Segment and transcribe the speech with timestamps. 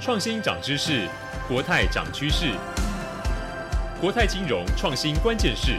[0.00, 1.06] 创新涨知识，
[1.46, 2.54] 国泰涨趋势。
[4.00, 5.78] 国泰金融创新关键是，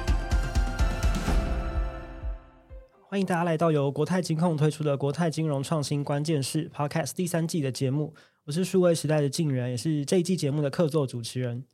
[3.10, 8.14] 欢迎大家来到由国泰金控推出的《国泰金融创新关键是》Podcast 第三季的节目。
[8.46, 11.66] 我是数位时代的敬原，也是这一季节目的客座主持人。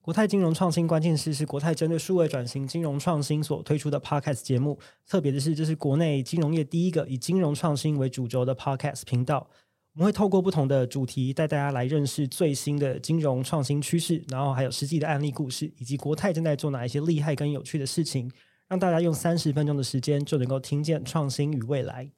[0.00, 4.76] 国泰金融创新关键是是国泰针对数位转型、金融创新所推出的 Podcast 节目。
[5.06, 9.48] 特别的是，这是国内金融业第一个以金融创新为主轴的 Podcast 频道。
[9.94, 18.30] 我们会透过不同的主题带大家来认识最新的金融创新趋势，然后还有实际的案例故事，以及国泰正在做哪一些厉害跟有趣的事情，
[18.68, 22.08] 让大家用三十分钟的时间就能够听见创新与未来。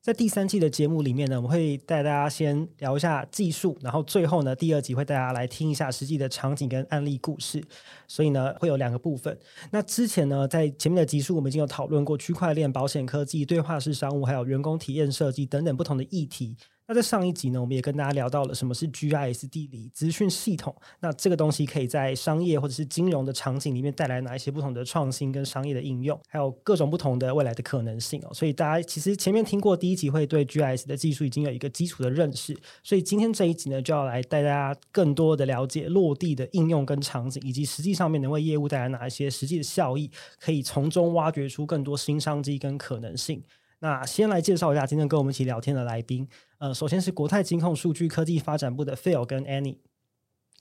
[0.00, 7.60] 在第三季的节目里面呢，我们会带大家先聊一下技术，然后最后呢，第二集会带大家来听一下实际的场景跟案例故事。
[8.06, 9.36] 所以呢，会有两个部分。
[9.72, 16.54] 那之前呢，在前面的集数我们已经有讨论过区块链、保险科技、对话式商务，还有员工体验设计等等不同的议题。
[16.86, 20.74] 那在上一集呢，我们也跟大家聊到了什么是 GIS 地理资讯系统。
[21.00, 28.34] 那这个东西可以在商业或者是金融的场景里面带来哪一些不同的创新跟商业的应用，还有各种不同的未来的可能性哦。
[28.34, 32.54] 所以大家其实前面听过第一集，会对 GIS 的技术已经有一个基础的认识。
[32.82, 43.42] 所以今天这一集呢，就要来带大家更多的了解落地的应用跟场景，以及实际上面能为业务带来哪一些实际的效益，可以从中挖掘出更多新商机跟可能性。
[43.80, 46.26] 那先来介绍一下今天跟我们一起聊天的来宾。
[46.58, 49.78] 呃，首先是国泰金控数据科技发展部的 Phil 跟 Annie。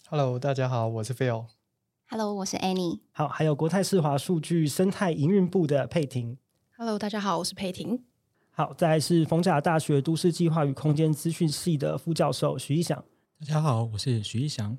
[0.09, 1.45] Hello，大家好，我是 Phil。
[2.09, 2.99] Hello，我是 Annie。
[3.11, 6.37] 好，还有国泰世华数据生态营运部的佩婷。
[6.77, 8.03] Hello，大家好，我是佩婷。
[8.51, 13.03] 好，再来是逢甲大学都市计划与空间资讯系的副教授徐一翔。
[13.39, 14.77] 大家好，我是徐一翔。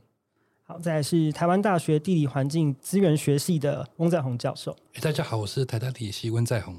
[0.62, 4.76] 好，再来是台湾大学地理环境资源学系的翁在宏教授。
[5.00, 6.78] 大家好，我是台大地理系温在宏。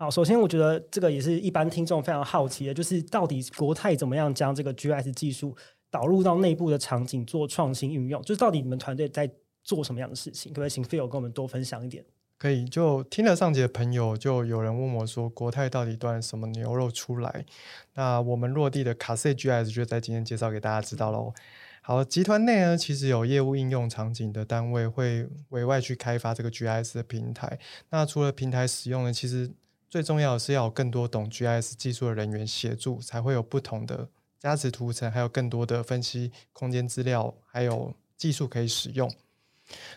[0.00, 5.54] 好，首先我觉得这个也是一般听众非常好奇的，就是到底国泰怎么样将这个 GIS 技术
[5.90, 8.22] 导入到内部的场景做创新运用？
[8.22, 9.30] 就是到底你们团队在
[9.62, 10.52] 做什么样的事情？
[10.52, 12.02] 可不可以请 Phil 跟我们多分享一点？
[12.38, 17.44] 可以，就听了上集的朋友，就有人问我说，国泰到底端什么牛肉出来？
[17.92, 21.34] 那我们落地的卡塞 GIS 就在今天介绍给大家知道喽。
[21.82, 27.58] 好，集团内呢，其实有业务应用场景的单位会委外去开发这个 GIS 的平台。
[27.90, 29.50] 那除了平台使用呢，其实
[29.90, 34.08] 最重要的是要有更多懂 GIS 技术的人员协助，才会有不同的
[34.38, 39.12] 价值图层，还有更多的分析空间资料，还有技术可以使用。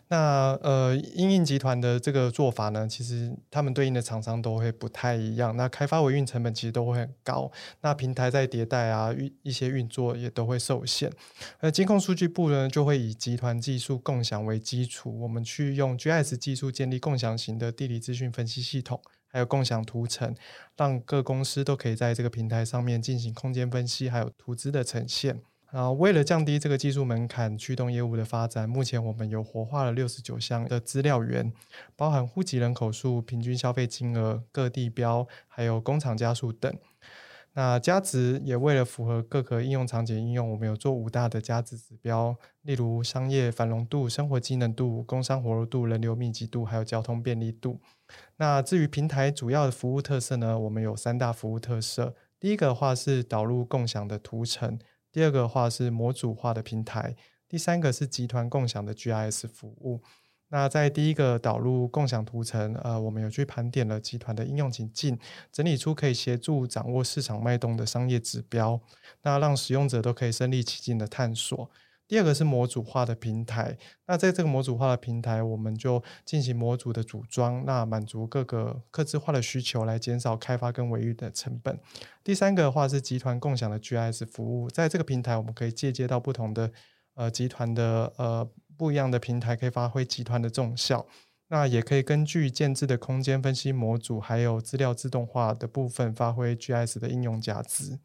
[0.08, 5.56] 那呃，英印集团的这个做法呢，其实他们对应的厂商都会不太一样。
[5.58, 11.12] 那开发维运成本其实都会很高，那平台在迭代啊，运一些运作也都会受限。
[11.60, 19.02] 而监控数据部呢，就会以集团技术共享为基础，我们去用 GIS 技术建立共享型的地理资讯分析系统，
[19.34, 20.34] 还有共享图层，
[20.78, 25.42] 让各公司都可以在这个平台上面进行空间分析，还有图资的呈现。
[25.72, 31.52] 然后，为了降低这个技术门槛，驱动业务的发展，目前我们有活化了六十九项的资料源，
[31.96, 36.72] 包含户籍人口数、平均消费金额、各地标，还有工厂家数等。
[37.56, 47.80] 那加值也为了符合各个应用场景应用，我们有做五大的加值指标，例如商业繁荣度、生活机能度、工商活络度、人流密集度，还有交通便利度。
[48.38, 54.80] 那至于平台主要的服务特色呢，我们有三大服务特色，第一个的话是导入共享的图层。
[55.12, 57.16] 第二个的话是模组化的平台，
[57.48, 60.02] 第三个是集团共享的 GIS 服务。
[60.54, 65.18] 那在第一个导入共享图层，呃，我们有去盘点了集团的应用情境，
[65.52, 68.80] 整理出可以协助掌握市场脉动的商业指标，
[69.24, 71.72] 那让使用者都可以身临其境的探索。
[72.08, 73.76] 第二个是模组化的平台，
[74.06, 81.80] 那在这个模组化的平台，我们就进行模组的组装，那满足各个客制化的需求，来减少开发跟维运的成本。
[82.24, 86.72] 第三个的话是集团共享的 GIS 服务，在这个平台，我们可以借接到不同的
[87.16, 88.48] 呃集团的呃
[88.84, 91.06] 不一样的平台，可以发挥集团的重效。
[91.48, 97.98] 那也可以根据建置的空间分析模组，还有资料自动化的部分，发挥 GIS 的应用价值。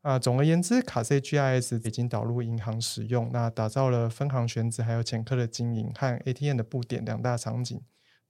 [0.00, 7.78] 啊，总而言之，卡 C GIS 已经导入银行使用，那打造了分行选址还有前客的经营和 ATM 的布点两大场景，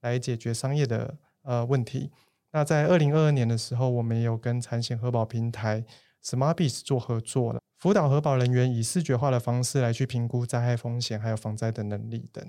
[0.01, 2.11] 来解决商业的呃问题。
[2.51, 5.85] 那在二零二二年的时候，我们有跟产险核保平台
[6.25, 12.43] SmartBiz 做合作了，辅导核保人员以视觉化的方式来去评估灾害风险还有防灾的能力等。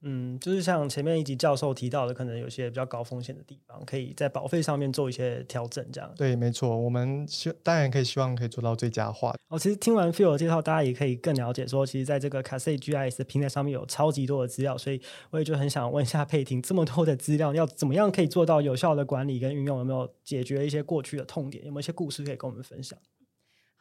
[0.00, 6.10] 嗯，就是像前面一集教授提到的，可能有些比较高风险的地方，可以在保费上面做一些调整，这样。
[6.16, 9.34] 对，没错，我们希当然可以希望可以做到最佳化。
[9.48, 19.76] 哦，其实听完 Phil 的介绍，大家也可以更了解说，其实在这个 Cascade GIS 的平台上面有超级多的资料，所以我也就很想问一下佩婷，这么多的资料，要怎么样可以做到有效的管理跟运用？
[19.76, 21.66] 有没有解决一些过去的痛点？
[21.66, 22.98] 有没有一些故事可以跟我们分享？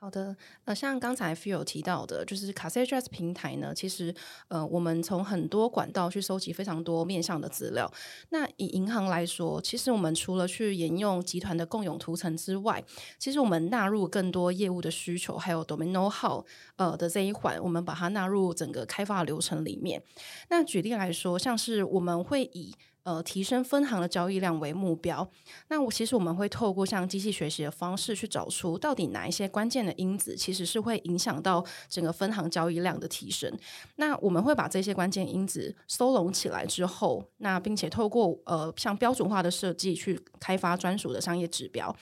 [0.04, 0.36] 好的，
[0.66, 4.14] 呃，像刚才 Phil 提到的，就是 CassageS 平台呢，其实
[4.50, 7.90] 呃，我们从很多管道去收集非常多面向的资料。
[8.28, 12.84] 那以银行来说，其实我们除了去沿用集团的共有图层之外，
[13.18, 16.44] 其实我们纳入更多业务的需求，还有 Domain Know-how
[16.76, 20.04] 呃的这一环，我们把它纳入整个开发流程里面。
[20.50, 25.30] 那举例来说，像是我们会以呃，提升分行的交易量为目标。
[25.68, 33.52] 那我其实我们会透过像机器学习的方式去找出到底哪一些关键的因子，其实是会影响到整个分行交易量的提升。
[33.98, 41.94] 那我们会把这些关键因子收拢起来之后，那并且透过呃像标准化的设计去开发专属的商业指标。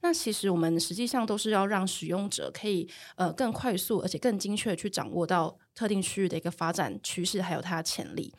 [0.00, 8.32] 那其实我们实际上都是要让使用者可以呃更快速而且更精确去掌握到特定区域的一个发展趋势还有它的潜力。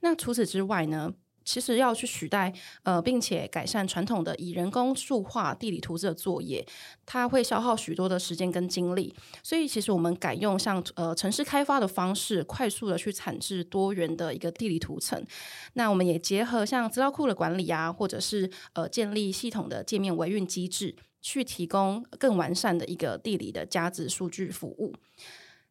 [0.00, 1.12] 那除此之外呢，
[1.48, 2.52] 其实要去取代
[2.82, 6.62] 呃，并且改善传统的以人工数画地理图志的作业，
[7.06, 9.14] 它会消耗许多的时间跟精力。
[9.42, 15.24] 所以，其实我们改用像呃城市开发的方式，快速的去产制多元的一个地理图层。
[15.72, 24.94] 那我们也结合像资料库的管理啊，或者是呃建立系统的界面维运机制，去提供更完善的一个地理的价值数据服务。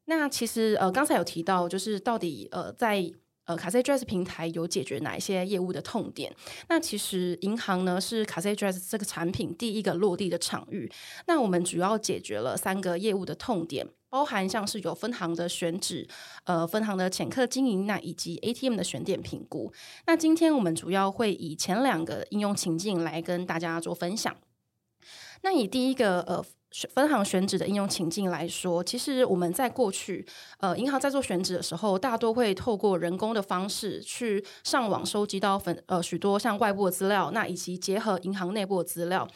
[0.05, 3.13] 那其实呃刚才有提到，就是到底呃在
[3.47, 6.35] 呃，CassageS 平台有解决哪一些业务的痛点？
[6.67, 10.91] 那其实银行呢是 CassageS 这个产品第一个落地的场域。
[11.27, 16.05] 那我们主要解决了三个业务的痛点，包含像是有分行的选址、
[16.43, 19.71] 呃分行的潜客经营，那以及 ATM 的选点评估。
[20.05, 24.35] 那今天我们主要会以前两个应用情境来跟大家做分享。
[25.41, 26.45] 那以第一个呃。
[26.93, 30.25] 分行选址的应用情境来说，其实我们在过去，
[30.59, 39.27] 呃，银行在做选址的时候，大多会透过人工的方式去上网收集到分呃许多像外部的资料，那以及结合银行内部的资料。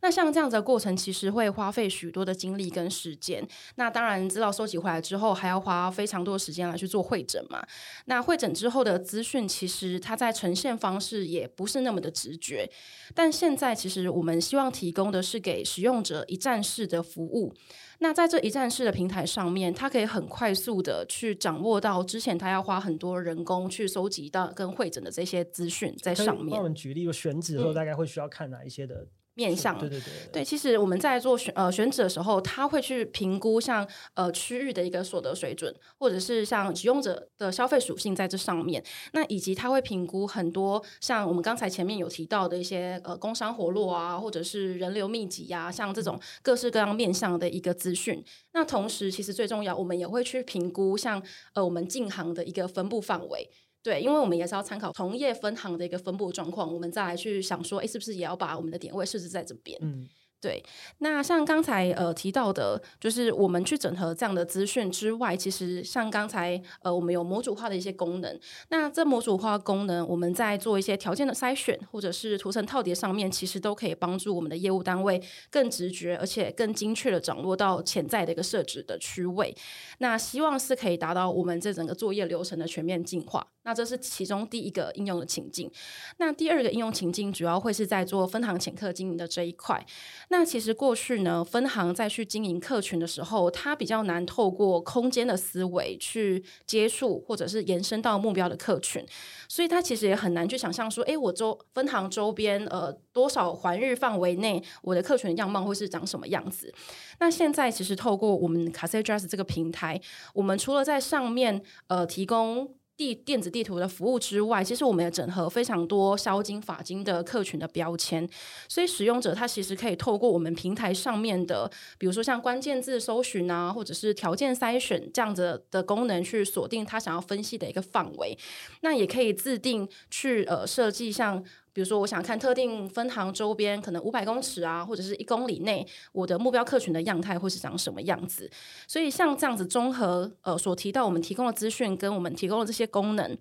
[0.00, 3.46] 那像这样子的过程，其实会花费许多的精力跟时间。
[3.74, 7.66] 那当然，资料收集回来之后，还要花非常多的时间来去做会诊嘛。
[8.04, 12.70] 那会诊之后的资讯，其实它在呈现方式也不是那么的直觉。
[13.14, 17.52] 但现在，其实我们希望提供的是给使用者一站式的服务。
[18.00, 26.50] 那在这一站式的平台上面，它可以很快速的去掌握到之前他要花很多人工去收集到跟会诊的这些资讯在上面。
[26.50, 29.08] 帮我们举例，选址的时候大概会需要看哪一些的？
[29.38, 38.82] 面向对对对，对，其实我们在做选呃选址的时候，他会去评估像呃区域的一个所得水准，或者是像使用者的消费属性在这上面。
[39.12, 48.20] 那以及他会评估很多像我们刚才前面有提到的一些呃工商活络啊，或者是人流密集呀、啊，像这种各式各样面向的一个资讯。
[48.54, 51.22] 那同时，其实最重要，我们也会去评估像
[51.54, 53.48] 呃我们进行的一个分布范围。
[53.82, 59.78] 对，因为我们也是要参考同业分行的一个分布状况，我们再来去想说，哎，是不是也要把我们的点位设置在这边？
[59.82, 60.08] 嗯。
[60.40, 60.64] 对，
[60.98, 68.38] 那像刚才呃提到的，就是我们去整合这样的资讯之外，其实像刚才呃我们有模组化的一些功能。
[68.68, 75.20] 那这模组化功能，我们在做一些条件的筛选，或者是图层套叠上面，其实都可以帮助我们的业务单位
[75.50, 79.52] 更直觉，而且更精确的掌握到潜在的一个设置的区位。
[79.98, 83.44] 那希望是可以达到我们这整个作业流程的全面进化。
[83.68, 85.70] 那这是其中第一个应用的情境。
[86.16, 89.84] 那第二个应用情境主要会是在做分行潜客经营的这一块。
[90.30, 99.04] 那其实过去呢，分行在去经营客群的时候，它比较难透过空间的思维去接触或者是延伸到目标的客群，
[99.50, 106.72] 所以它其实也很难去想象说，诶，我周分行周边呃多少环域范围内，我的客群的样貌会是长什么样子？
[107.20, 110.00] 那现在其实透过我们 CassageS 这个平台，
[110.32, 112.77] 我们除了在上面呃提供。
[112.98, 118.28] 地电子地图的服务之外，其实我们也整合非常多销金、法金的客群的标签，
[118.68, 128.36] 所以使用者他其实可以透过我们平台上面的，比如说像关键字搜寻啊，或者是条件筛选这样子的功能，去锁定他想要分析的一个范围。
[128.80, 131.44] 那也可以自定去呃设计像。
[131.78, 138.50] 比如说，我想看特定分行周边可能五百公尺啊，或者是一公里内，我的目标客群的样态会是长什么样子？
[138.88, 143.38] 所以像这样子综合呃所提到我们提供的资讯跟我们提供的这些功能，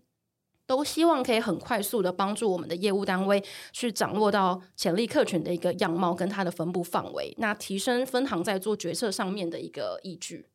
[0.67, 10.46] 都希望可以很快速的帮助我们的业务单位去掌握到潜力客群的一个样貌跟它的分布范围，那提升分行在做决策上面的一个依据。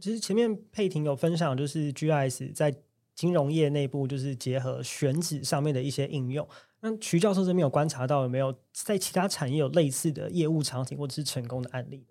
[0.00, 2.74] 其实前面佩婷有分享，就是 GIS 在
[3.14, 6.48] 金融业内部就是结合选址上面的一些应用。
[6.80, 12.06] 那徐教授这边有观察到有没有在其他产业有类似的业务场景或者是成功的案例？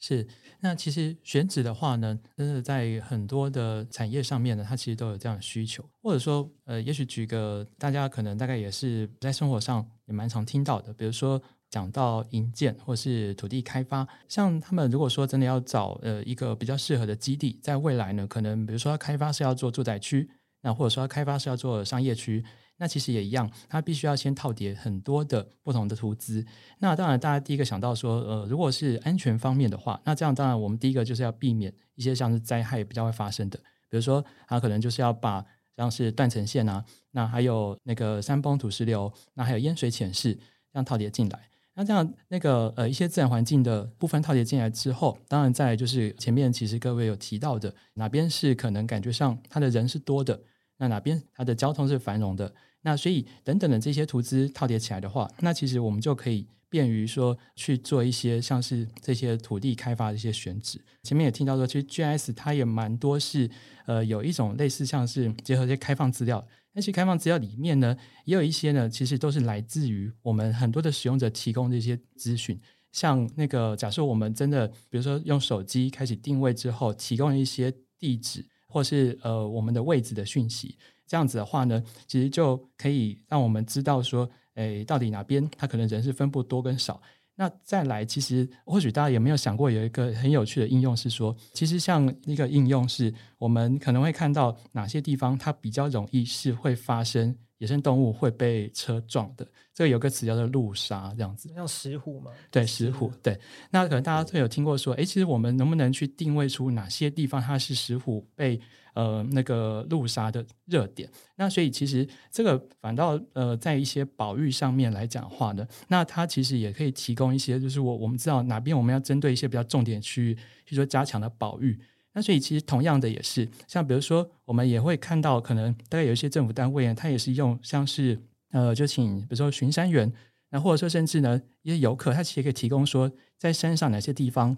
[0.00, 0.28] 是，
[0.60, 5.84] 那其实选址的话呢，真的在很多的产业上面呢，它其实都有这样的需求。
[6.00, 20.30] 或者说，呃，也许举个大家可能大概也是在生活上也蛮常听到的，比如说讲到营建或是土地开发，像他们如果说真的要找呃一个比较适合的基地，在未来呢，可能比如说开发是要做住宅区，
[20.62, 22.44] 那或者说开发是要做商业区，
[22.78, 26.44] 那其实也一样，它必须要先套叠很多的不同的图资。
[26.78, 33.58] 那当然，大家第一个想到说，呃，如果是安全方面的话，那这样当然我们第一个就是要避免一些像是灾害比较会发生的，
[33.90, 35.44] 比如说它可能就是要把
[35.76, 41.48] 像是断层线啊，那还有那个山崩土石流，那还有淹水潜势这样套叠进来。
[41.74, 50.42] 那这样，那个呃，一些自然环境的部分套叠进来之后，当然在就是前面其实各位有提到的，哪边是可能感觉上它的人是多的，
[50.78, 60.80] 那哪边它的交通是繁荣的，那所以等等的这些图资套叠起来的话，那其实我们就可以便于说去做一些像是这些土地开发的一些选址。
[61.02, 63.50] 前面也听到说，其实 GIS 它也蛮多是
[63.86, 66.46] 呃有一种类似像是结合一些开放资料。
[66.74, 72.60] 那些开放资料里面呢，也有一些呢，其实都是来自于我们很多的使用者提供的一些资讯。
[72.92, 80.76] 像那个，假设我们真的，比如说用手机开始定位之后，提供一些地址或是呃我们的位置的讯息，
[81.08, 87.00] 这样子的话呢，其实就可以让我们知道说，诶，到底哪边它可能人是分布多跟少。
[87.36, 99.46] 那再来，其实或许大家有没有想过，有一个很有趣的应用是说，其实像一个应用是，我们可能会看到哪些地方它比较容易是会发生野生动物会被车撞的。
[99.74, 101.48] 这个有个词叫做路杀，这样子。
[101.54, 102.32] 像石虎吗？
[102.50, 103.12] 对，石虎。
[103.22, 103.38] 对，
[103.70, 108.60] 那可能大家都有听过说，哎，其实我们能不能去定位出哪些地方它是石虎被
[108.94, 120.34] 呃，那个路杀的热点，那所以其实这个反倒呃，在一些保育上面来讲话呢，那它其实也可以提供一些，就是我我们知道哪边我们要针对一些比较重点区域，
[120.64, 121.78] 比如说加强的保育。
[122.18, 128.20] 那所以其实同样的也是，像比如说我们也会看到，可能大概有一些政府单位呢，它也是用像是
[128.50, 130.12] 呃，就请比如说巡山员，
[130.50, 133.08] 那或者说甚至呢一些游客，他其实可以提供说
[133.38, 134.56] 在山上哪些地方。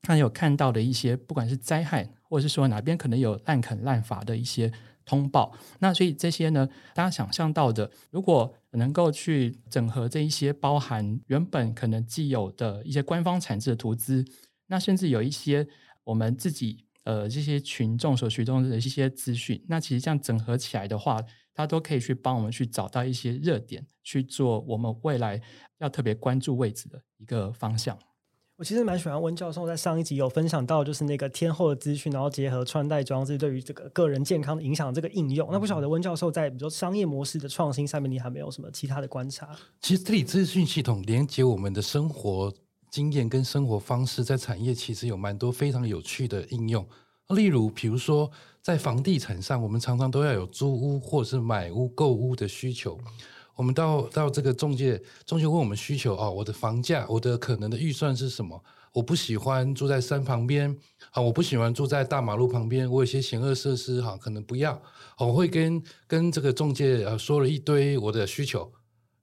[0.00, 4.72] 他有看到的一些，不管是灾害，或者是说哪边可能有滥垦滥伐的一些
[5.04, 14.24] 通报，那所以这些呢，大家想象到的，如果能够去整合这一些包含原本可能既有的一些官方产制的图资，
[14.68, 15.68] 那甚至有一些
[16.04, 21.22] 我们自己呃这些群众所取动的一些资讯，那其实这样整合起来的话，
[21.54, 25.40] 它都可以去帮我们去找到一些热点，去做我们未来
[25.78, 27.98] 要特别关注位置的一个方向。
[28.56, 35.48] 我其实蛮喜欢温教授在上一集有分享到，就是那个天后的资讯，然后结合穿戴装置对于这个个人健康的影响的这个应用。
[35.50, 39.48] 那不晓得温教授在比如说商业模式的创新上面，你还没有什么其他的观察？
[39.80, 42.54] 其实这里资讯系统连接我们的生活
[42.92, 46.86] 经验跟生活方式，在产业其实有蛮多非常有趣的应用。
[47.30, 48.30] 例如，比如说
[48.60, 53.00] 在房地产上，我们常常都要有租屋或者是买屋购屋的需求。
[53.56, 58.62] 我们到到这个中介，中介问我们需求哦，我的房价，我的可能的预算是什么？
[58.92, 60.76] 我不喜欢住在山旁边，
[61.12, 64.78] 啊，我不喜欢住在大马路旁边，我有些险恶设施哈，可能不要。
[65.18, 68.70] 我会跟跟这个中介呃说了一堆我的需求，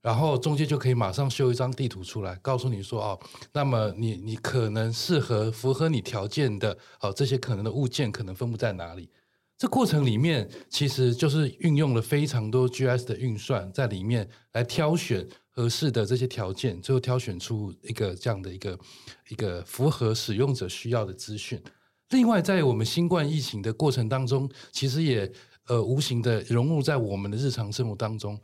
[0.02, 3.20] 然后中介就可以马上修一张地图出来，告诉你说哦，
[3.52, 9.10] 那么你你可能适合符合你条件的哦，这些可能的物件可能分布在哪里？
[9.58, 18.78] 这过程里面其实就是运用了非常多 G S 的运算在里面来挑选合适的这些条件，最后挑选出一个这样的一个
[19.28, 21.62] 一个符合使用者需要的资讯。
[22.08, 25.30] 另外，在我们新冠疫情的过程当中，其实也
[25.66, 28.40] 呃无形的融入在我们的日常生活当中，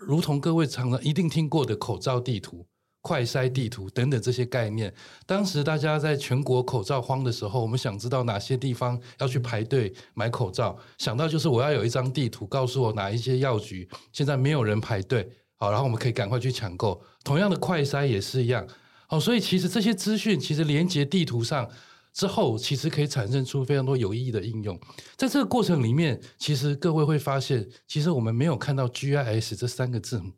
[0.00, 2.66] 如同各位常常一定听过的口罩地图。
[3.02, 4.92] 快筛地图等等这些概念，
[5.24, 15.26] 当时大家在全国口罩慌的时候，我们想知道哪些地方要去排队买口罩，想到就是我要有一张地图，告诉我哪一些药局现在没有人排队，
[15.56, 17.02] 好，然后我们可以赶快去抢购。
[17.24, 18.66] 同样的快筛也是一样，
[19.06, 21.66] 好，所以其实这些资讯其实连接地图上
[22.12, 24.78] 之后，其实可以产生出非常多有意义的应用。
[25.16, 30.32] 在这个过程里面，其实各位会发现，其实我们没有看到 GIS 这三个字母。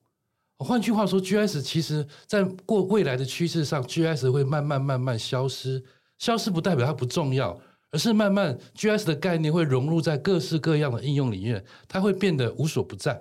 [0.58, 5.82] 换句话说，GIS 其实在过未来的趋势上，GIS 会慢慢慢慢消失。
[6.18, 7.60] 消失不代表它不重要，
[7.90, 13.20] 而是慢慢 GIS 的概念会融入在各式各样的应用里面，它会变得无所不在。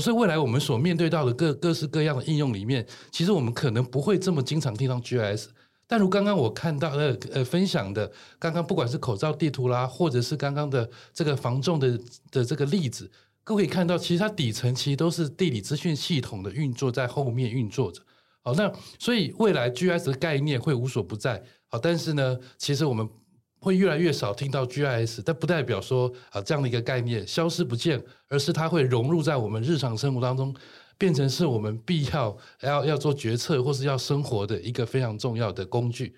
[0.00, 5.48] 所以未来我们所面对到的各各式各样的应用里面，其实我们可能不会这么经常听到 GIS。
[5.88, 11.98] 但如刚刚我看到呃呃分享的，刚刚不管是口罩地图啦，或者是刚刚的这个防重的
[12.30, 13.10] 的这个例子。
[13.42, 18.02] 各位可以看到，其实它底层其实都是地理资讯系统的运作在后面运作着。
[18.42, 21.42] 好，那所以未来 GIS 的概念会无所不在。
[21.68, 23.08] 好，但是呢，其实我们
[23.58, 30.54] 会越来越少听到 GIS，但不代表说啊这样的一个概念消失不见，而是它会融入在我们日常生活当中，
[30.98, 36.16] 变成是我们必要要要做决策或是要生活的一个非常重要的工具，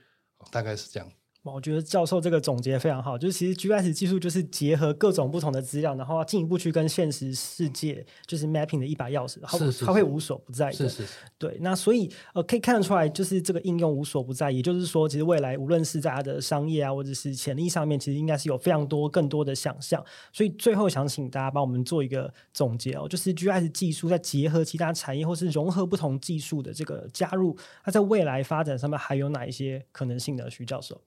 [0.50, 1.08] 大概是这样。
[1.42, 10.72] 我觉得教授这个总结非常好，就是其实 GIS 技术就是结合各种不同的资料，然后进一步去跟现实世界就是 mapping 的一把钥匙，然后它会无所不在的。
[10.74, 11.12] 是是是。
[11.38, 20.04] 对，那所以呃可以看得出来，就是这个应用无所不在，也就是说，其实未来无论是在它的商业啊，或者是潜力上面，其实应该是有非常多更多的想象。
[20.32, 30.50] 所以最后想请大家帮我们做一个总结哦，就是 GIS 技术在结合其他产业或是融合不同技术的这个加入，它在未来发展上面还有哪一些可能性的？
[30.50, 31.00] 徐教授。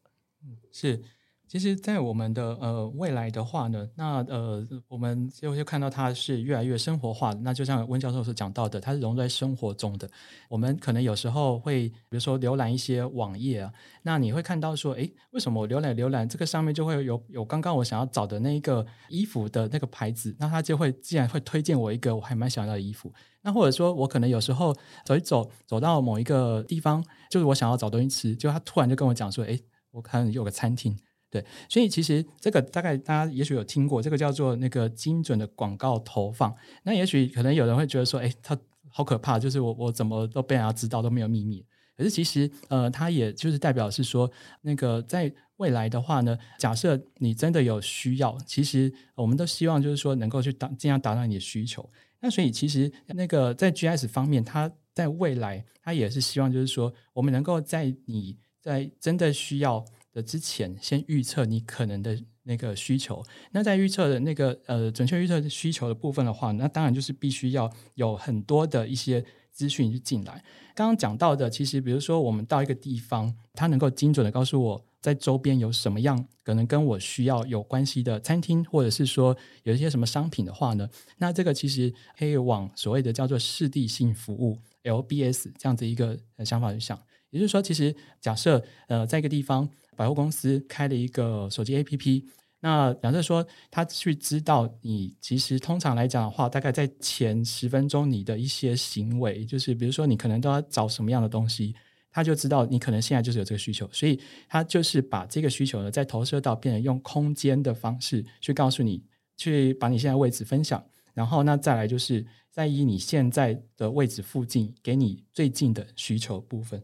[0.72, 1.02] 是，
[1.48, 7.32] 其实，在我们的呃未来的话呢，那呃我们就会看到它是越来越生活化。
[7.42, 10.10] 那就像温教授所讲到的，它是融在生活中的。
[10.50, 13.72] 我们可能有时候会，比如说浏览一些网页啊，
[14.02, 20.36] 那你会看到说，诶，为什么我浏览浏览这个上面就会有有刚刚我想要找的那一个衣服的那个牌子？
[20.40, 23.14] 那它就会既然会推荐我一个我还蛮想要的衣服。
[23.44, 29.62] 那或者说我可能有时候走一走，走到某一个地方，就是我想要找东西吃，就他突然就跟我讲说，诶。
[29.94, 30.98] 我看有个餐厅，
[31.30, 36.54] 对，所以其实这个大概大家也许有听过，这个叫做那个精准的广告投放。
[36.82, 38.58] 那也许可能有人会觉得说，哎，它
[38.90, 41.64] 好可怕，就是我我怎么都被人家知道都没有秘密。
[41.96, 44.30] 可是其实呃，它也就是代表是说，
[44.62, 51.88] 那个在未来的话呢，假设你真的有需要，其实我们都希望就是说能够去达尽量达到你的需求。
[52.20, 58.40] 那所以其实那个在 G S 方面，它在未来它也是希望就是说，我们能够在你。
[58.64, 63.22] 在真的需要的之前，先预测你可能的那个需求。
[63.52, 70.42] 那在预测的那个呃准确预测需求的部分的话，那当然就是必须要有很多的一些资讯进来。
[70.74, 86.98] 刚刚讲到的，其实比如说我们到一个地方，它能够精准的告诉我在周边有什么样可能跟我需要有关系的餐厅，或者是说有一些什么商品的话呢，那这个其实可以往所谓的叫做适地性服务 （LBS） 这样子一个想法去想。
[87.34, 92.24] 也就是说，其实假设呃，在一个地方百货公司开了一个手机 APP，
[92.60, 101.76] 那假设说他去知道你其实通常来讲的话，大概在前十分钟你的一些行为，就是比如说你可能都要找什么样的东西，
[102.12, 109.04] 他就知道你可能现在就是有这个需求，所以他就是把这个需求呢再投射到变成用空间的方式去告诉你，
[109.36, 110.82] 去把你现在位置分享，
[111.14, 116.82] 然后那再来就是在以你现在的位置附近给你最近的需求部分。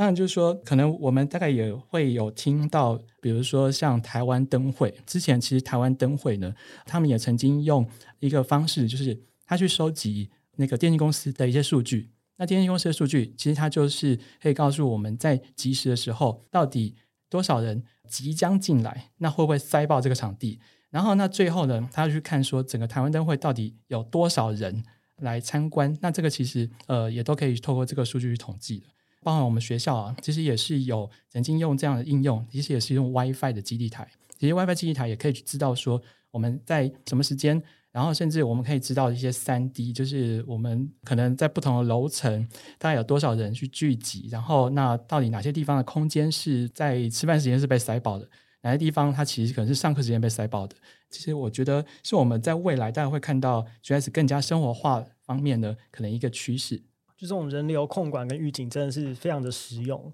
[0.00, 6.54] 当然，就是说，可能我们大概也会有听到，比如说像台湾灯会，之前其实台湾灯会呢，
[6.86, 7.86] 他们也曾经用
[8.18, 12.08] 一个方式，就是他去收集那个电信公司的一些数据。
[12.38, 16.96] 那电信公司的数据，其实它就是可以告诉我们在及时的时候，到底
[17.28, 20.58] 多少人即将进来，那会不会塞爆这个场地？
[20.88, 24.82] 然后那最后呢，他要去看说整个台湾灯会到底有多少人
[25.18, 25.94] 来参观。
[26.00, 28.86] 那这个其实呃，也都可以透过这个数据去统计的。
[29.22, 34.08] 包含我们学校啊，其实也是有曾经用这样的应用，其实也是用 WiFi 的基地台。
[34.38, 48.26] 其实 WiFi 基地台也可以知道说我们在什么时间，然后甚至我们可以知道一些三 D，就是我们可能在不同的楼层，大概有多少人去聚集，然后那到底哪些地方的空间是在吃饭时间是被塞爆的，
[48.62, 50.74] 哪些地方它其实可能是上课时间被塞爆的。
[51.10, 56.80] 其实我觉得是我们在未来大家会看到 GS 更加生活化方面的可能一个趋势。
[57.20, 60.10] 就这种人流控管跟预警真的是非常的实用。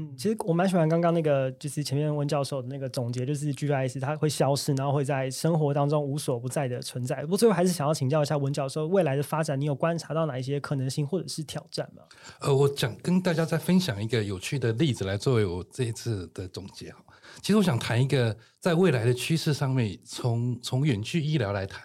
[0.00, 7.22] 嗯，其实我蛮喜欢刚刚那个，就是前面温教授的那个总结，就是 GIS 它会消失，然后会在生活当中无所不在的存在。
[7.22, 12.02] 不过最后还是想要请教一下温教授，未来的发展你有观察到哪一些可能性或者是挑战吗？
[12.40, 16.92] 呃，我想跟大家再分享一个有趣的例子来作为我这一次的总结。
[17.40, 21.82] 其实我想谈一个在未来的趋势上面，从从远距医疗来谈。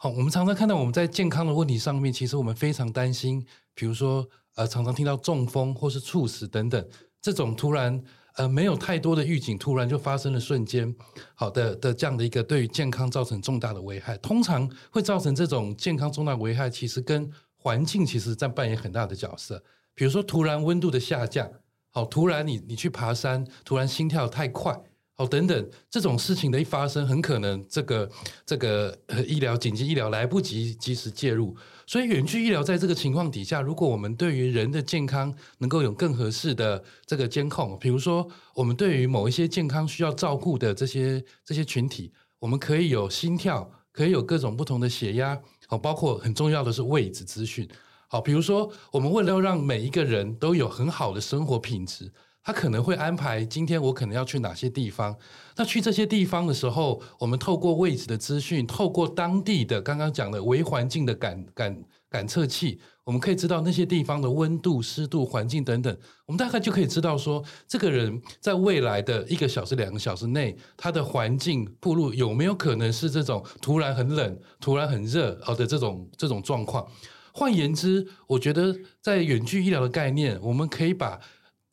[0.00, 3.44] 好，我们常常看到我们在健康的问题上面，其实我们非常担心。
[3.74, 6.88] 比如说，呃，常常听到中风或是猝死等等，
[7.20, 8.00] 这种突然
[8.36, 10.94] 呃没有太多的预警，突然就发生的瞬间，
[11.34, 19.60] 好的的这样的一个对于健康造成重大的危害，通常会造成这种健康重大危害，其实跟环境其实在扮演很大的角色。
[19.96, 21.50] 比如说，突然温度的下降，
[21.90, 24.80] 好，突然你你去爬山，突然心跳太快，
[25.20, 28.08] 好，等等这种事情的一发生，很可能这个
[28.46, 31.56] 这个呃医疗紧急医疗来不及及时介入。
[31.88, 47.68] 所以，远距医疗在这个情况底下，如果我们对于人的健康能够有更合适的这个监控，比如说，我们对于某一些健康需要照顾的这些这些群体，我们可以有心跳，可以有各种不同的血压，好，包括很重要的是位置资讯，
[48.06, 52.12] 好，比如说，我们为了要让每一个人都有很好的生活品质。
[52.48, 55.14] 他可能会安排今天我可能要去哪些地方，
[55.56, 76.90] 那去这些地方的时候，我们透过位置的资讯，透过当地的刚刚讲的微环境的感感感测器，我们可以知道那些地方的温度、湿度、环境等等，我们大概就可以知道说，这个人在未来的一个小时、两个小时内，他的环境铺路有没有可能是这种突然很冷、突然很热哦的这种这种状况。
[77.34, 81.20] 换言之，我觉得在远距医疗的概念，我们可以把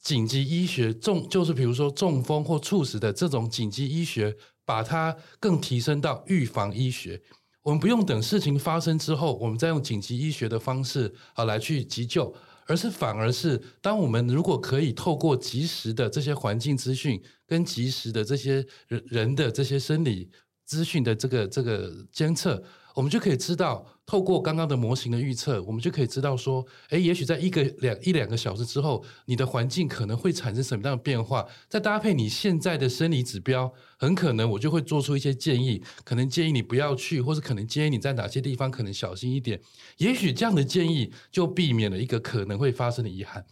[0.05, 7.19] 紧急医学中，就是比如说中风或猝死的这种紧急医学，把它更提升到预防医学。
[7.63, 12.31] 我们不用等事情发生之后，我们再用紧急医学的方式啊来去急救，
[12.67, 20.29] 而是反而是当我们如果可以透过及时的这些环境资讯跟及时的这些人人的这些生理
[20.65, 22.63] 资讯的这个这个监测。
[22.95, 31.45] 我们就可以知道，透过刚刚的模型的预测，我们就可以知道说，诶，也许在一个两一两个小时之后，你的环境可能会产生什么样的变化。
[31.67, 39.59] 再搭配你现在的生理指标，很可能我就会做出一些建议，可能建议你不要去，或是可能建议你在哪些地方可能小心一点。
[39.97, 43.45] 也许这样的建议就避免了一个可能会发生的遗憾。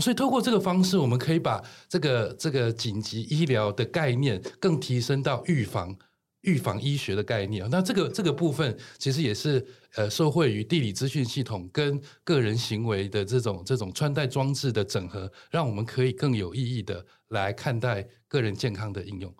[0.00, 5.96] 所以透过这个方式，我们可以把这个这个紧急医疗的概念更提升到预防。
[6.44, 9.64] 预防医学的概念，那这个这个部分其实也是
[9.96, 19.34] 呃，受惠于地理资讯系统跟个人行为的这种这种穿戴装置的整合，让我们可以更有意义的来看待个人健康的应用。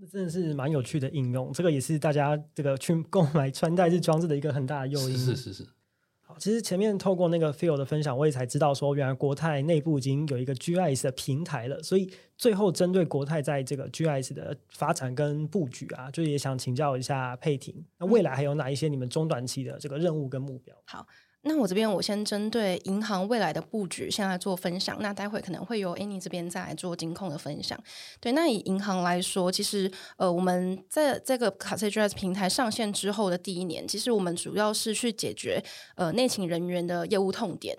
[0.00, 5.16] 这真的是蛮有趣的应用，这个也是大家这个去购买穿戴式装置的一个很大的诱因。
[5.16, 5.66] 是是是。
[6.38, 11.82] 其实前面透过那个 Phil 的分享，我也才知道说，原来国泰内部已经有一个 GIS 的平台了。
[11.82, 20.74] 所以最后针对国泰在这个 GIS 的发展跟布局啊，就也想请教一下佩婷，那未来还有哪一些你们中短期的这个任务跟目标？
[20.84, 21.06] 好。
[21.44, 24.96] 那我这边我先针对银行未来的布局，先来做分享。
[25.00, 27.78] 那待会可能会由 Annie 这边再来做金控的分享。
[28.18, 35.62] 对，那以银行来说，其实呃，我们在这个 Casegis 平台上线之后的第一年，其实我们主要是去解决
[35.96, 37.76] 呃内勤人员的业务痛点。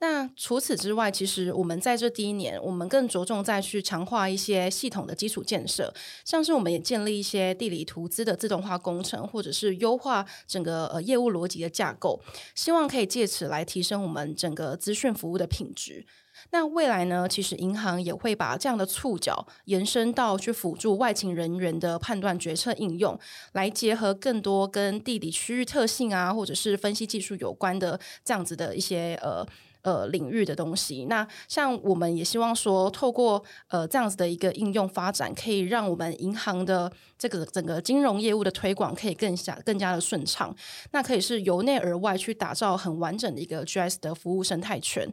[0.00, 5.92] 那除此之外，其实我们在这第一年，我们更着重在去强化一些系统的基础建设，
[6.24, 12.20] 像是我们也建立一些地理图资的自动化工程，或者是优化整个呃业务逻辑的架构，
[12.54, 16.06] 希望可以借此来提升我们整个资讯服务的品质。
[16.50, 23.18] 那未来呢，其实银行也会把这样的触角延伸到去辅助外勤人员的判断决策应用，
[23.54, 29.44] 来结合更多跟地理区域特性啊，或者是分析技术有关的这样子的一些呃。
[29.82, 40.54] 呃，领域的东西，那像我们也希望说，透过呃这样子的一个应用发展，可以让我们银行的这个整个金融业务的推广可以更加更加的顺畅。
[40.90, 45.08] 那可以是由内而外去打造很完整的一个 GIS 的服务生态圈。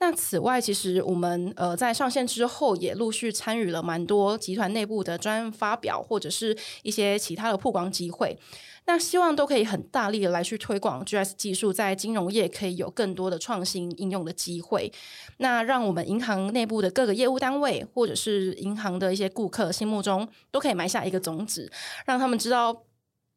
[0.00, 8.38] 那此外，其实我们呃在上线之后，也陆续参与了蛮多集团内部的专案发表，或者是一些其他的曝光机会。
[8.86, 14.92] 那希望都可以很大力的来去推广 G S 技术，在金融业可以有更多的创新应用的机会。
[15.38, 21.72] 那让我们银行内部的各个业务单位，或者是银行的一些顾客心目中，都可以埋下一个种子，
[22.04, 22.82] 让他们知道。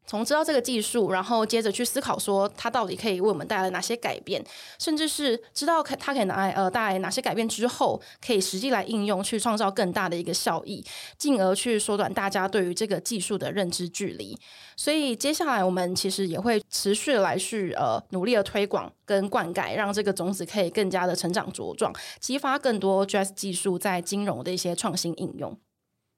[0.07, 4.43] 从知道这个技术，然后接着去思考说它到底可以为我们带来哪些改变，
[4.79, 10.83] 甚至是知道可它可以拿来呃带来哪些改变之后，可以实际来应用，去创造更大的一个效益，
[11.17, 14.35] 进而去缩短大家对于这个技术的认知距离。
[14.77, 25.57] 所以接下来我们其实也会持续来去呃努力的推广跟灌溉，让这个种子可以更加的成长茁壮，激发更多 GIS 技术在金融的一些创新应用。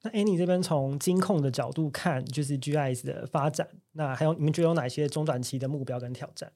[0.03, 6.51] 那 Annie 这边从金控的角度看，就是 GIS 的发展，那还有你们觉得有哪些中短期的目标跟挑战？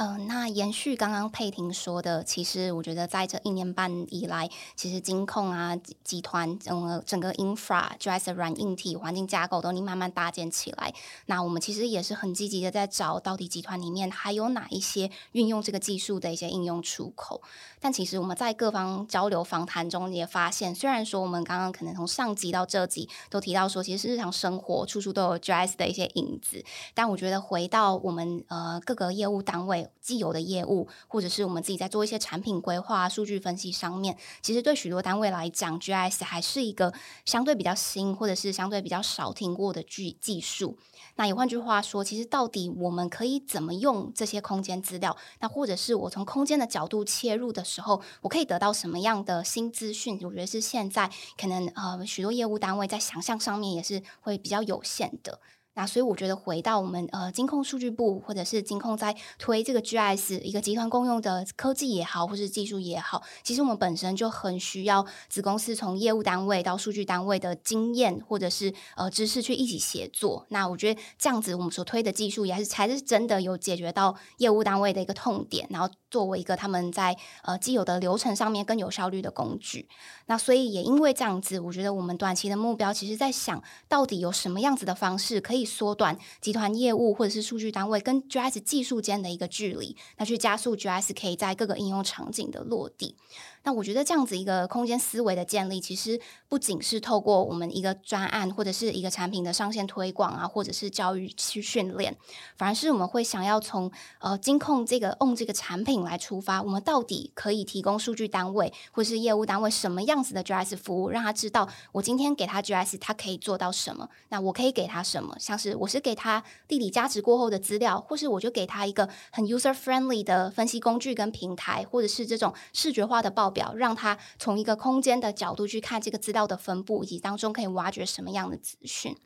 [0.00, 10.94] 呃，那延续刚刚佩婷说的，其实我觉得在这一年半以来，其实金控啊集团整个整个 infra GIS 软硬体环境架构都你慢慢搭建起来。
[11.26, 17.42] 那我们其实也是很积极的在找到底集团里面还有哪一些运用这个技术的一些应用出口。
[17.78, 29.89] 但其实我们在各方交流访谈中也发现，虽然说我们刚刚可能从上集到这集都提到说，其实是日常生活处处都有 gs 的一些影子，但我觉得回到我们呃各个业务单位。
[30.00, 36.92] 既有的业务，或者是我们自己在做一些产品规划、数据分析上面，其实对许多单位来讲，GIS 还是一个
[37.24, 40.78] 相对比较新，或者是相对比较少听过的技技术。
[41.16, 45.16] 那也换句话说，其实到底我们可以怎么用这些空间资料？
[45.40, 50.18] 那或者是我从空间的角度切入的时候，我可以得到什么样的新资讯？
[50.22, 55.40] 我觉得是现在可能呃许多业务单位在想象上面也是会比较有限的。
[55.74, 70.44] 那所以我觉得回到我们呃金控数据部或者是金控在推这个 GIS 一个集团共用的科技也好，或是技术也好，其实我们本身就很需要子公司从业务单位到数据单位的经验或者是呃知识去一起协作。
[70.48, 79.88] 那我觉得这样子我们所推的技术也是才是真的有解决到业务单位的一个痛点，然后作为一个他们在呃既有的流程上面更有效率的工具。
[80.26, 85.59] 那所以也因为这样子，我觉得我们短期的目标其实在想到底有什么样子的方式可以。
[85.64, 93.16] 缩短集团业务或者是数据单位跟 G S 技术间的一个距离，那去加速 G S 可以在各个应用场景的落地。
[93.62, 102.16] 那我觉得这样子一个空间思维的建立，其实不仅是透过我们一个专案或者是一个产品的上线推广啊，或者是教育去训练，
[102.56, 114.08] 反而是我们会想要从呃金控这个 own 这个产品来出发，我们到底可以提供数据单位或是业务单位什么样子的 GIS 服务，让他知道我今天给他 GIS，他可以做到什么？
[114.30, 115.36] 那我可以给他什么？
[115.38, 129.16] 像是我是给他地理价值过后的资料，或是我就给他一个很 user friendly 的分析工具跟平台，或者是这种视觉化的报表，让他从一个空间的角度去看这个资料的分布，以及当中可以挖掘什么样的资讯。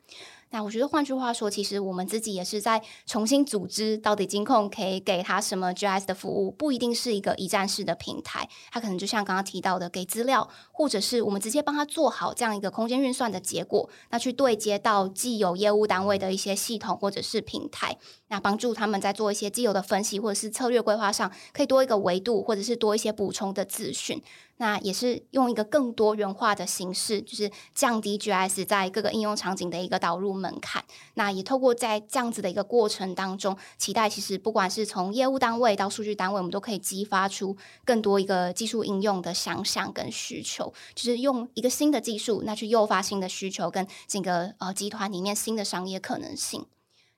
[0.55, 17.97] 那我觉得，换句话说，其实我们自己也是在重新组织，到底金控可以给他什么 GS 的服务，不一定是一个一站式的平台，它可能就像刚刚提到的，给资料，或者是我们直接帮他做好这样一个空间运算的结果，那去对接到既有业务单位的一些系统或者是平台，
[18.29, 24.23] 那帮助他们在做一些既有的分析或者是策略规划上，可以多一个维度，或者是多一些补充的资讯。
[24.57, 30.83] 那也是用一个更多元化的形式，就是降低 G S 在各个应用场景的一个导入门槛。
[31.15, 46.65] 那也透过在这样子的一个过程当中，期待其实不管是从业务单位到数据单位，我们都可以激发出更多一个技术应用的想象跟需求，就是用一个新的技术，那去诱发新的需求跟整个呃集团里面新的商业可能性。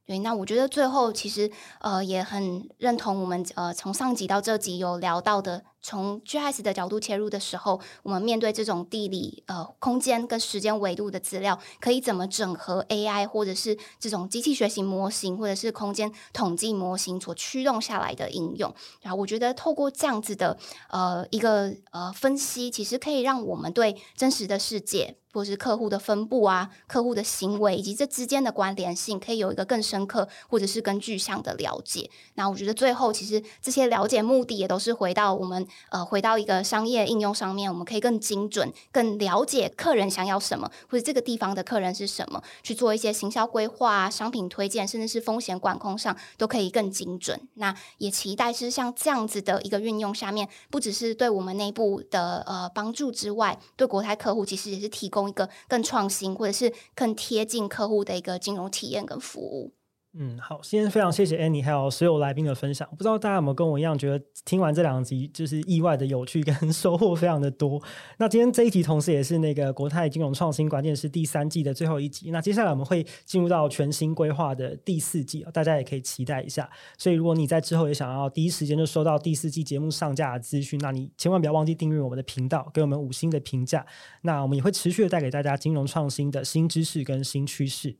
[0.08, 5.65] 对，那我觉得最后其实呃也很认同我们呃从上集到这集有聊到的。
[5.82, 18.74] 从 GIS 的角度切入的时候，我们面对这种地理、呃空间跟时间维度的资料，可以怎么整合 AI 或者是这种机器学习模型，或者是空间统计模型所驱动下来的应用？
[19.02, 20.58] 然后我觉得透过这样子的
[20.90, 32.10] 呃一个呃分析，其实可以让我们对真实的世界，或是客户的分布啊、客户的行为以及这之间的关联性，可以有一个更深刻或者是更具象的了解。
[32.34, 35.66] 那我觉得最后其实这些了解目的也都是回到我们。
[35.89, 47.39] 呃，回到一个商业应用上面，我们可以更精准、更了解客人想要什么，或者这个地方的客人是什么，去做一些行销规划、商品推荐，甚至是风险管控上，都可以更精准。
[47.56, 59.71] 那也期待是像这样子的一个运用下面，不只是对我们内部的呃帮助之外，对国泰客户其实也是提供一个更创新或者是更贴近客户的一个金融体验跟服务。
[60.13, 62.88] 嗯，好，今天非常谢谢 Annie 还有所有来宾的分享。
[62.91, 67.80] 不知道大家有没有跟我一样，觉得听完这两集就是意外的有趣跟 收获非常的多。
[68.17, 72.32] 那今天这一集同时也是那个国泰金融创新关键是第三季的最后一集。
[72.32, 76.67] 那接下来我们会进入到全新规划的第四季，大家也可以期待一下。
[76.98, 83.86] 所以如果你在之后也想要第一时间就收到第四季节目上架的资讯，那你千万不要忘记订阅我们的频道，给我们五星的评价。
[84.24, 87.98] 那我们也会持续的带给大家金融创新的新知识跟新趋势。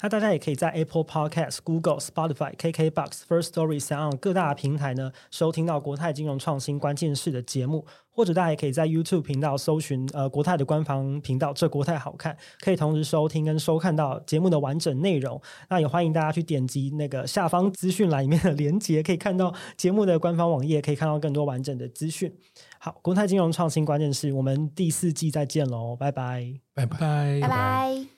[0.00, 15.40] 那大家也可以在 Apple Podcast、Google、Spotify、KKBox、First Story 三样各大平台呢收听到国泰金融创新关键势的节目，或者大家也可以在 YouTube 频道搜寻呃国泰的官方频道，这国泰好看，可以同时收听跟收看到节目的完整内容。
[15.68, 22.32] 那也欢迎大家去点击那个下方资讯栏里面的链接，可以看到节目的官方网页，可以看到更多完整的资讯。
[22.78, 28.17] 好，国泰金融创新关键势，我们第四季再见喽，拜拜，拜拜，拜拜。